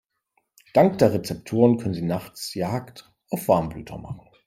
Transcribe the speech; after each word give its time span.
Dank 0.73 0.97
der 0.97 1.13
Rezeptoren 1.13 1.77
können 1.77 1.93
sie 1.93 2.01
nachts 2.01 2.55
Jagd 2.55 3.13
auf 3.29 3.47
Warmblüter 3.47 3.99
machen. 3.99 4.27